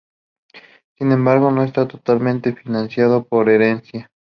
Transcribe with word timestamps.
Sin 0.97 1.11
embargo, 1.11 1.51
no 1.51 1.63
está 1.63 1.87
totalmente 1.87 2.53
financiado 2.55 3.23
por 3.23 3.51
herencia. 3.51 4.09